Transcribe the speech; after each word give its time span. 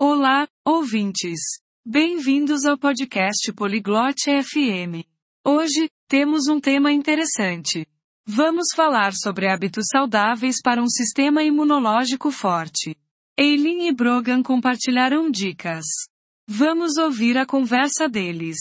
Olá, 0.00 0.47
ouvintes. 0.65 1.39
Bem-vindos 1.85 2.65
ao 2.65 2.77
podcast 2.77 3.51
Poliglote 3.53 4.31
FM. 4.43 5.05
Hoje, 5.45 5.89
temos 6.07 6.47
um 6.47 6.59
tema 6.59 6.91
interessante. 6.91 7.85
Vamos 8.25 8.67
falar 8.75 9.13
sobre 9.13 9.47
hábitos 9.47 9.87
saudáveis 9.91 10.61
para 10.61 10.81
um 10.81 10.87
sistema 10.89 11.43
imunológico 11.43 12.31
forte. 12.31 12.95
Eileen 13.37 13.87
e 13.87 13.93
Brogan 13.93 14.43
compartilharam 14.43 15.29
dicas. 15.31 15.85
Vamos 16.47 16.97
ouvir 16.97 17.37
a 17.37 17.45
conversa 17.45 18.07
deles. 18.09 18.57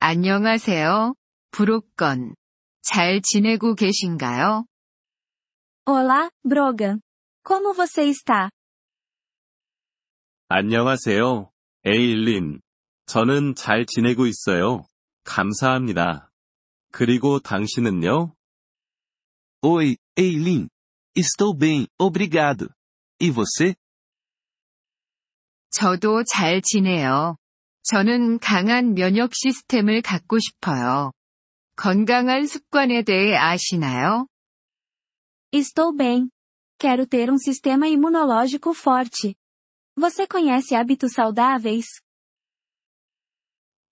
안녕하세요. 0.00 1.14
브로건. 1.52 2.34
잘 2.82 3.20
지내고 3.22 3.74
계신가요? 3.76 4.64
Olá, 5.86 6.30
Brogan. 6.44 7.00
Como 7.44 7.72
você 7.74 8.04
está? 8.04 8.50
안녕하세요, 10.54 11.50
에일린. 11.86 12.60
저는 13.06 13.54
잘 13.54 13.86
지내고 13.86 14.26
있어요. 14.26 14.84
감사합니다. 15.24 16.30
그리고 16.92 17.38
당신은요? 17.38 18.34
Oi, 19.62 19.96
Eileen. 20.18 20.68
Estou 21.16 21.56
bem, 21.58 21.86
obrigado. 21.96 22.68
E 23.18 23.30
você? 23.30 23.74
저도 25.70 26.22
잘 26.24 26.60
지내요. 26.60 27.38
저는 27.84 28.38
강한 28.38 28.92
면역 28.92 29.30
시스템을 29.34 30.02
갖고 30.02 30.38
싶어요. 30.38 31.12
건강한 31.76 32.46
습관에 32.46 33.04
대해 33.04 33.36
아시나요? 33.36 34.26
Estou 35.50 35.96
bem. 35.96 36.28
Quero 36.78 37.06
ter 37.06 37.30
um 37.30 37.38
sistema 37.38 37.86
imunológico 37.86 38.74
forte. 38.74 39.34
Você 39.97 40.27
conhece 40.27 40.75
hábitos 40.75 41.13
saudáveis? 41.13 41.85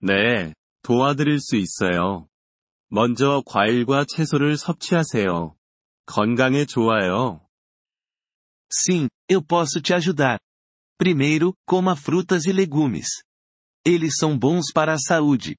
네, 0.02 0.54
도와드릴 0.84 1.40
수 1.40 1.56
있어요. 1.56 2.28
먼저 2.90 3.42
과일과 3.46 4.06
채소를 4.06 4.58
섭취하세요. 4.58 5.56
건강에 6.06 6.66
좋아요. 6.66 7.42
Sim, 8.72 9.10
eu 9.30 9.42
posso 9.42 9.82
te 9.82 9.94
ajudar. 9.94 10.40
Primeiro, 10.98 11.54
coma 11.66 11.96
frutas 11.96 12.46
e 12.46 12.52
legumes. 12.52 13.08
Eles 13.86 14.18
são 14.18 14.38
bons 14.38 14.72
para 14.74 14.94
a 14.94 14.98
saúde. 14.98 15.56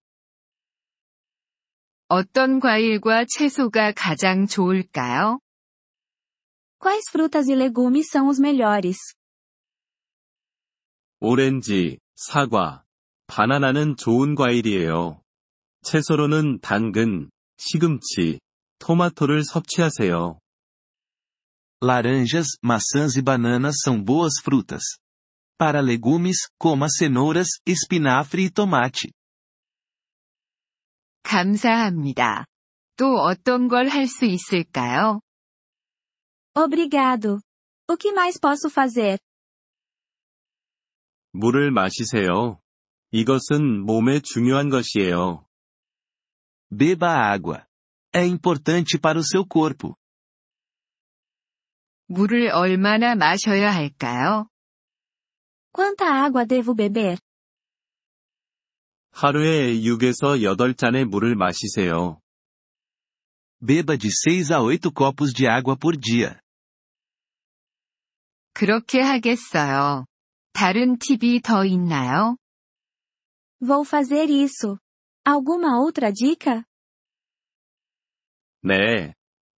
어떤 2.09 2.61
과일과 2.61 3.25
채소가 3.27 3.93
가장 3.93 4.47
좋을까요? 4.47 5.41
Quais 6.79 7.11
frutas 7.11 7.49
e 7.49 7.55
legumes 7.55 8.09
são 8.11 8.29
os 8.29 8.39
melhores? 8.39 8.97
오렌지, 11.24 12.00
사과, 12.16 12.84
바나나는 13.28 13.96
좋은 13.96 14.34
과일이에요. 14.34 15.22
채소로는 15.84 16.60
당근, 16.62 17.30
시금치, 17.58 18.40
토마토를 18.80 19.44
섭취하세요. 19.44 20.40
Laranjas, 21.84 22.58
maçãs 22.64 23.18
e 23.18 23.22
bananas 23.22 23.76
são 23.84 24.04
boas 24.04 24.42
frutas. 24.44 24.82
Para 25.60 25.80
legumes, 25.80 26.38
coma 26.60 26.88
cenouras, 26.90 27.48
espinafre 27.68 28.46
e 28.46 28.50
tomate. 28.50 29.12
감사합니다. 31.22 32.46
또 32.98 33.06
어떤 33.20 33.68
걸 33.68 33.90
할 33.90 34.08
수 34.08 34.26
있을까요? 34.26 35.22
Obrigado. 36.56 37.40
O 37.88 37.96
que 37.96 38.12
mais 38.12 38.40
posso 38.40 38.70
fazer? 38.72 39.20
물을 41.32 41.72
마시세요. 41.72 42.60
이것은 43.12 43.82
몸에 43.86 44.20
중요한 44.20 44.70
것이에요. 44.70 45.46
Beba 46.72 47.32
água. 47.32 47.66
É 48.14 48.26
importante 48.26 48.98
para 49.00 49.20
o 49.20 49.24
seu 49.24 49.46
corpo. 49.46 49.96
물을 52.08 52.50
얼마나 52.50 53.16
마셔야 53.16 53.72
할까요? 53.74 54.48
Quanta 55.74 56.06
água 56.26 56.46
devo 56.46 56.76
beber? 56.76 57.18
하루에 59.12 59.74
6에서 59.82 60.42
8잔의 60.42 61.06
물을 61.06 61.36
마시세요. 61.36 62.20
Beba 63.62 63.98
de 63.98 64.10
6 64.10 64.52
a 64.52 64.62
8 64.62 64.92
copos 64.92 65.34
de 65.34 65.48
água 65.48 65.76
por 65.76 65.98
dia. 65.98 66.40
그렇게 68.54 69.02
하겠어요. 69.02 70.06
다른 70.54 70.98
팁이 70.98 71.42
더 71.42 71.66
있나요? 71.66 72.38
Vou 73.62 73.84
fazer 73.86 74.30
isso. 74.30 74.78
Alguma 75.24 75.78
outra 75.80 76.12
dica? 76.12 76.64
네. 78.64 79.14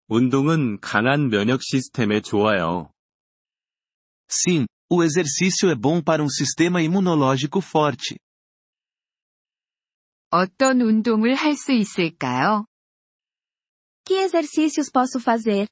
운동은 0.08 0.80
강한 0.82 1.30
면역 1.30 1.62
시스템에 1.64 2.22
좋아요. 2.22 2.92
Sim, 4.30 4.66
o 4.90 5.04
exercício 5.04 5.70
é 5.70 5.76
bom 5.76 6.02
para 6.02 6.24
um 6.24 6.30
sistema 6.30 6.82
imunológico 6.82 7.60
forte. 7.62 8.18
어떤 10.32 10.82
운동을 10.82 11.36
할 11.36 11.56
수 11.56 11.72
있을까요? 11.72 12.66
Que 14.06 14.24
exercícios 14.24 14.90
posso 14.92 15.20
fazer? 15.20 15.68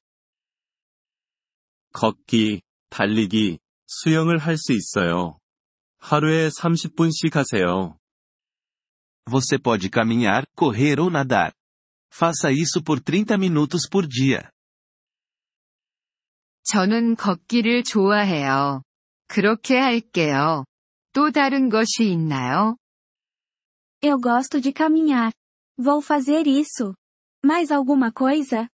걷기, 1.93 2.61
달리기, 2.89 3.59
수영을 3.93 4.37
할 4.37 4.55
수 4.57 4.71
있어요. 4.71 5.37
하루에 5.99 6.47
30분씩 6.47 7.33
하세요. 7.33 7.97
Você 9.25 9.57
pode 9.57 9.89
caminhar, 9.89 10.45
correr 10.57 10.99
ou 10.99 11.09
nadar. 11.09 11.51
Faça 12.09 12.51
isso 12.51 12.81
por 12.83 13.01
30 13.01 13.37
minutos 13.37 13.87
por 13.89 14.07
dia. 14.07 14.49
저는 16.63 17.15
걷기를 17.15 17.83
좋아해요. 17.83 18.81
그렇게 19.27 19.77
할게요. 19.77 20.63
또 21.13 21.31
다른 21.31 21.69
것이 21.69 22.09
있나요? 22.11 22.77
Eu 24.01 24.19
gosto 24.19 24.61
de 24.61 24.71
caminhar. 24.71 25.33
Vou 25.77 26.01
fazer 26.01 26.47
isso. 26.47 26.95
Mais 27.43 27.71
alguma 27.71 28.11
coisa? 28.11 28.69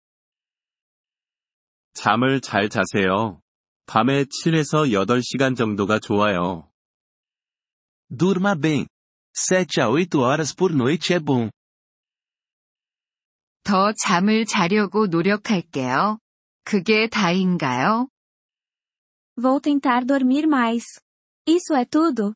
잠을 1.94 2.42
잘 2.42 2.68
자세요. 2.70 3.42
밤에 3.86 4.24
7에서 4.26 4.92
8시간 4.92 5.56
정도가 5.56 6.00
좋아요. 6.00 6.70
Durma 8.10 8.56
bem. 8.60 8.88
7 9.34 9.82
a 9.82 9.88
8 9.90 10.18
horas 10.20 10.56
por 10.56 10.74
noite 10.74 11.14
é 11.14 11.20
bom. 11.20 11.50
더 13.64 13.94
잠을 13.94 14.46
자려고 14.46 15.08
노력할게요. 15.08 16.20
그게 16.64 17.08
다인가요? 17.10 18.08
Vou 19.38 19.60
tentar 19.60 20.06
dormir 20.06 20.48
mais. 20.48 21.00
Isso 21.48 21.76
é 21.76 21.86
tudo? 21.86 22.34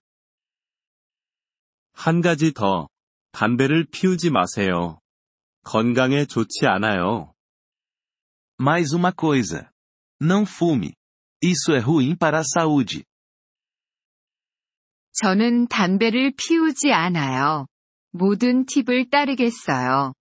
한 1.94 2.22
가지 2.22 2.54
더. 2.54 2.90
담배를 3.32 3.86
피우지 3.90 4.30
마세요. 4.32 5.00
건강에 5.64 6.26
좋지 6.26 6.66
않아요. 6.66 7.34
Mais 8.60 8.94
uma 8.94 9.12
coisa. 9.14 9.72
Não 10.22 10.44
fume. 10.46 10.94
Isso 11.42 11.72
é 11.72 11.80
ruim 11.80 12.16
para 12.16 12.40
a 12.40 12.44
saúde. 12.44 13.06
저는 15.14 15.68
담배를 15.68 16.34
피우지 16.36 16.92
않아요. 16.92 17.68
모든 18.12 18.66
팁을 18.66 19.10
따르겠어요. 19.10 20.14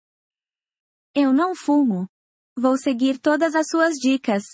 Eu 1.15 1.33
não 1.33 1.55
fumo. 1.55 2.09
Vou 2.57 2.77
seguir 2.77 3.19
todas 3.19 3.55
as 3.55 3.67
suas 3.69 3.95
dicas. 4.01 4.45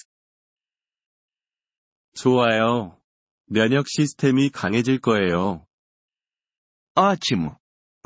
좋아요. 2.15 3.01
면역 3.47 3.87
시스템이 3.89 4.51
강해질 4.51 5.01
거예요. 5.01 5.67
Ótimo. 6.97 7.57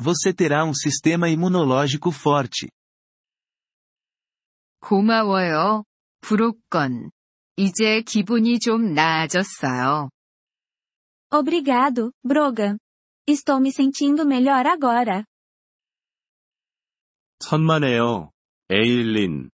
Você 0.01 0.33
terá 0.33 0.65
um 0.65 0.73
sistema 0.73 1.29
imunológico 1.29 2.11
forte. 2.11 2.69
고마워요. 4.81 5.83
브로건. 6.21 7.11
이제 7.59 8.01
기분이 8.03 8.57
좀 8.59 8.93
나아졌어요. 8.93 10.09
Obrigado, 11.29 12.13
Brogan. 12.25 12.79
Estou 13.27 13.59
me 13.59 13.69
sentindo 13.69 14.23
melhor 14.23 14.65
agora. 14.65 15.25
천만에요. 17.39 18.31
에일린. 18.71 19.49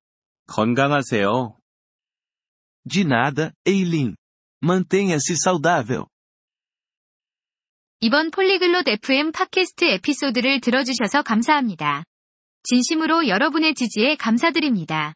건강하세요. 0.45 1.57
De 2.87 3.01
nada, 3.01 3.51
Eileen. 3.67 4.15
Mantenha-se 4.63 5.33
saudável. 5.33 6.05
이번 8.01 8.29
폴리글롯 8.29 8.87
FM 8.87 9.31
팟캐스트 9.31 9.83
에피소드를 9.83 10.61
들어주셔서 10.61 11.23
감사합니다. 11.23 12.03
진심으로 12.61 13.27
여러분의 13.27 13.73
지지에 13.73 14.15
감사드립니다. 14.15 15.15